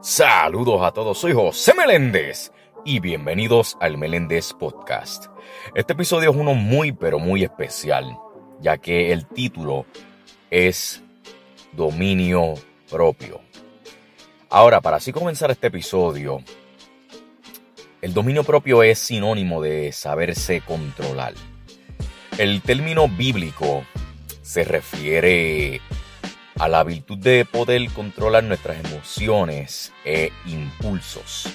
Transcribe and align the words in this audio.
Saludos 0.00 0.80
a 0.82 0.92
todos, 0.92 1.18
soy 1.18 1.32
José 1.32 1.74
Meléndez 1.74 2.52
y 2.84 3.00
bienvenidos 3.00 3.76
al 3.80 3.98
Meléndez 3.98 4.52
Podcast. 4.52 5.26
Este 5.74 5.94
episodio 5.94 6.30
es 6.30 6.36
uno 6.36 6.54
muy 6.54 6.92
pero 6.92 7.18
muy 7.18 7.42
especial, 7.42 8.16
ya 8.60 8.78
que 8.78 9.10
el 9.10 9.26
título 9.26 9.86
es 10.52 11.02
Dominio 11.72 12.54
propio. 12.88 13.40
Ahora, 14.48 14.80
para 14.80 14.98
así 14.98 15.10
comenzar 15.10 15.50
este 15.50 15.66
episodio, 15.66 16.44
el 18.00 18.14
dominio 18.14 18.44
propio 18.44 18.84
es 18.84 19.00
sinónimo 19.00 19.60
de 19.60 19.90
saberse 19.90 20.60
controlar. 20.60 21.34
El 22.38 22.62
término 22.62 23.08
bíblico 23.08 23.82
se 24.42 24.62
refiere 24.62 25.80
a 26.58 26.68
la 26.68 26.82
virtud 26.82 27.18
de 27.18 27.44
poder 27.44 27.88
controlar 27.90 28.44
nuestras 28.44 28.84
emociones 28.84 29.92
e 30.04 30.32
impulsos. 30.46 31.48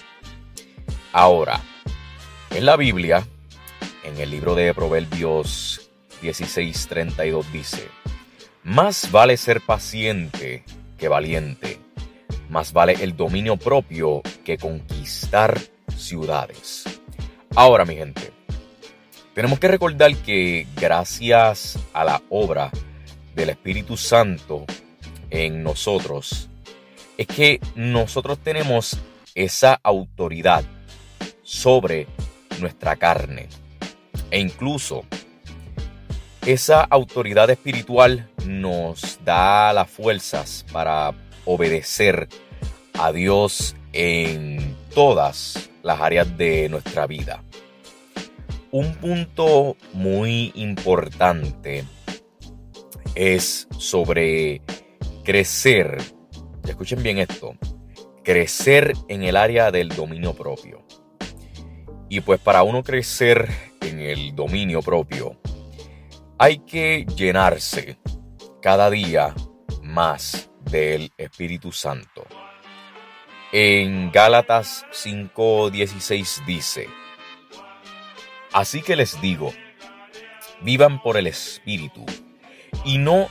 Ahora, 1.12 1.60
en 2.52 2.66
la 2.66 2.76
Biblia, 2.78 3.26
en 4.04 4.18
el 4.18 4.32
libro 4.32 4.56
de 4.56 4.74
Proverbios 4.74 5.90
16:32 6.22 7.46
dice, 7.52 7.88
más 8.64 9.12
vale 9.12 9.36
ser 9.38 9.62
paciente 9.62 10.64
que 10.98 11.08
valiente, 11.10 11.80
más 12.50 12.72
vale 12.72 12.94
el 13.02 13.16
dominio 13.16 13.58
propio 13.58 14.22
que 14.46 14.58
conquistar 14.58 15.60
ciudades. 15.98 16.86
Ahora, 17.56 17.86
mi 17.86 17.96
gente, 17.96 18.32
tenemos 19.34 19.60
que 19.60 19.68
recordar 19.68 20.16
que 20.18 20.66
gracias 20.76 21.78
a 21.92 22.06
la 22.06 22.22
obra 22.30 22.72
del 23.36 23.50
Espíritu 23.50 23.98
Santo, 23.98 24.66
en 25.34 25.64
nosotros 25.64 26.48
es 27.18 27.28
que 27.28 27.60
nosotros 27.76 28.38
tenemos 28.40 28.98
esa 29.34 29.80
autoridad 29.84 30.64
sobre 31.42 32.08
nuestra 32.60 32.96
carne. 32.96 33.50
E 34.30 34.40
incluso 34.40 35.04
esa 36.46 36.82
autoridad 36.82 37.50
espiritual 37.50 38.30
nos 38.46 39.20
da 39.26 39.74
las 39.74 39.90
fuerzas 39.90 40.66
para 40.72 41.14
obedecer 41.46 42.30
a 42.94 43.12
Dios 43.12 43.76
en 43.92 44.76
todas 44.94 45.70
las 45.82 46.00
áreas 46.00 46.38
de 46.38 46.70
nuestra 46.70 47.08
vida. 47.08 47.44
Un 48.72 48.94
punto 48.96 49.78
muy 49.94 50.52
importante 50.56 51.86
es 53.16 53.68
sobre 53.78 54.62
crecer, 55.24 55.98
escuchen 56.68 57.02
bien 57.02 57.18
esto, 57.18 57.56
crecer 58.24 58.94
en 59.08 59.24
el 59.24 59.36
área 59.38 59.72
del 59.72 59.90
dominio 59.90 60.34
propio. 60.34 60.86
Y 62.10 62.22
pues 62.22 62.40
para 62.40 62.64
uno 62.64 62.84
crecer 62.84 63.50
en 63.82 64.00
el 64.00 64.36
dominio 64.36 64.82
propio, 64.82 65.40
hay 66.38 66.60
que 66.60 67.06
llenarse 67.16 67.98
cada 68.62 68.90
día 68.90 69.34
más 69.82 70.50
del 70.62 71.12
Espíritu 71.18 71.72
Santo. 71.72 72.26
En 73.52 74.12
Gálatas 74.12 74.86
5:16 74.92 76.46
dice, 76.46 76.88
Así 78.52 78.82
que 78.82 78.96
les 78.96 79.20
digo, 79.22 79.52
vivan 80.62 81.02
por 81.02 81.18
el 81.18 81.28
Espíritu 81.28 82.06
y 82.86 82.98
no 82.98 83.30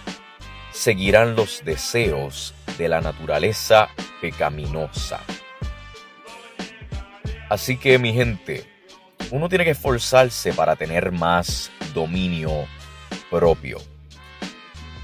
seguirán 0.72 1.36
los 1.36 1.64
deseos 1.64 2.54
de 2.78 2.88
la 2.88 3.00
naturaleza 3.00 3.88
pecaminosa. 4.20 5.20
Así 7.48 7.76
que 7.76 7.98
mi 7.98 8.12
gente, 8.12 8.64
uno 9.30 9.48
tiene 9.48 9.64
que 9.64 9.72
esforzarse 9.72 10.52
para 10.52 10.76
tener 10.76 11.12
más 11.12 11.70
dominio 11.94 12.66
propio. 13.30 13.78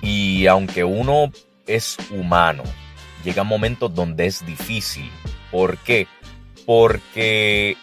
Y 0.01 0.47
aunque 0.47 0.85
uno 0.85 1.31
es 1.67 1.97
humano, 2.11 2.63
llegan 3.25 3.47
momentos 3.47 3.95
donde 3.95 4.27
es 4.27 4.47
difícil. 4.47 5.11
¿Por 5.51 5.77
qué? 5.79 6.07
Porque 6.65 7.77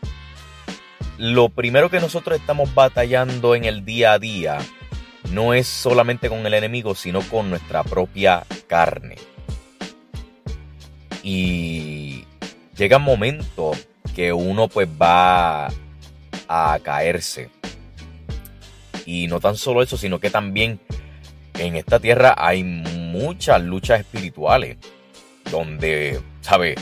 lo 1.17 1.49
primero 1.49 1.89
que 1.89 1.99
nosotros 1.99 2.39
estamos 2.39 2.73
batallando 2.73 3.55
en 3.55 3.65
el 3.65 3.85
día 3.85 4.13
a 4.13 4.19
día 4.19 4.57
no 5.31 5.53
es 5.53 5.67
solamente 5.67 6.29
con 6.29 6.45
el 6.45 6.53
enemigo, 6.53 6.95
sino 6.95 7.21
con 7.21 7.49
nuestra 7.49 7.83
propia 7.83 8.45
carne. 8.67 9.15
Y 11.23 12.25
llega 12.77 12.97
un 12.97 13.03
momento 13.03 13.71
que 14.15 14.31
uno 14.31 14.67
pues 14.67 14.87
va 14.87 15.67
a 16.47 16.79
caerse. 16.83 17.49
Y 19.05 19.27
no 19.27 19.39
tan 19.39 19.57
solo 19.57 19.81
eso, 19.81 19.97
sino 19.97 20.19
que 20.19 20.29
también 20.29 20.79
en 21.57 21.75
esta 21.75 21.99
tierra 21.99 22.35
hay 22.37 22.63
muchas 22.63 23.61
luchas 23.61 24.01
espirituales. 24.01 24.77
Donde, 25.51 26.21
¿sabes? 26.41 26.75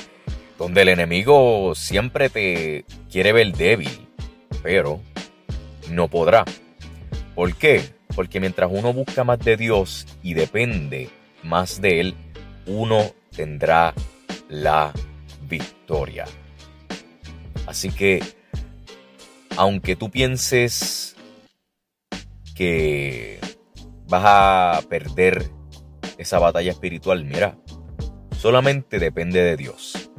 Donde 0.58 0.84
el 0.84 0.90
enemigo 0.90 1.74
siempre 1.76 2.30
te 2.30 2.86
quiere 3.12 3.34
ver 3.34 3.54
débil. 3.54 4.08
Pero 4.62 5.02
no 5.90 6.08
podrá. 6.08 6.46
¿Por 7.36 7.56
qué? 7.56 7.82
Porque 8.16 8.40
mientras 8.40 8.70
uno 8.72 8.94
busca 8.94 9.24
más 9.24 9.40
de 9.40 9.58
Dios 9.58 10.06
y 10.22 10.34
depende 10.34 11.10
más 11.42 11.82
de 11.82 12.00
Él, 12.00 12.16
uno 12.66 13.12
tendrá 13.36 13.94
la 14.50 14.94
victoria. 15.48 16.26
Así 17.66 17.90
que, 17.90 18.22
aunque 19.58 19.96
tú 19.96 20.10
pienses 20.12 21.16
que 22.56 23.40
vas 24.08 24.24
a 24.26 24.82
perder 24.90 25.50
esa 26.18 26.40
batalla 26.40 26.72
espiritual, 26.72 27.26
mira, 27.26 27.58
solamente 28.40 29.00
depende 29.00 29.42
de 29.42 29.58
Dios. 29.58 30.10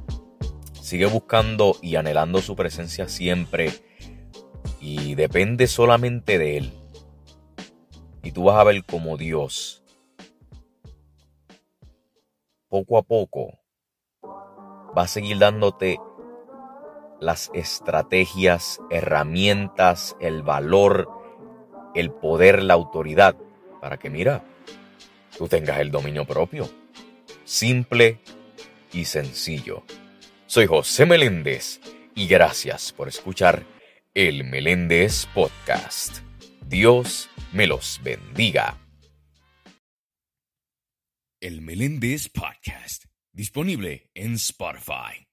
Sigue 0.81 1.06
buscando 1.06 1.76
y 1.81 1.97
anhelando 1.97 2.43
su 2.43 2.56
presencia 2.56 3.09
siempre 3.09 3.72
y 4.81 5.15
depende 5.15 5.66
solamente 5.66 6.38
de 6.38 6.56
Él. 6.59 6.72
Y 8.24 8.32
tú 8.32 8.44
vas 8.44 8.56
a 8.56 8.64
ver 8.64 8.82
como 8.84 9.18
Dios, 9.18 9.82
poco 12.70 12.96
a 12.96 13.02
poco, 13.02 13.60
va 14.96 15.02
a 15.02 15.08
seguir 15.08 15.38
dándote 15.38 16.00
las 17.20 17.50
estrategias, 17.52 18.80
herramientas, 18.90 20.16
el 20.20 20.42
valor, 20.42 21.08
el 21.94 22.10
poder, 22.10 22.62
la 22.62 22.72
autoridad, 22.74 23.36
para 23.82 23.98
que 23.98 24.08
mira, 24.08 24.42
tú 25.36 25.46
tengas 25.46 25.80
el 25.80 25.90
dominio 25.90 26.24
propio. 26.24 26.68
Simple 27.44 28.20
y 28.92 29.04
sencillo. 29.04 29.82
Soy 30.46 30.66
José 30.66 31.04
Meléndez 31.04 31.78
y 32.14 32.26
gracias 32.26 32.90
por 32.90 33.08
escuchar 33.08 33.64
el 34.14 34.44
Meléndez 34.44 35.26
Podcast. 35.34 36.20
Dios 36.66 37.28
me 37.54 37.69
los 37.69 38.00
bendiga. 38.03 38.76
El 41.41 41.62
Meléndez 41.62 42.28
Podcast, 42.28 43.04
disponible 43.32 44.10
en 44.15 44.34
Spotify. 44.34 45.28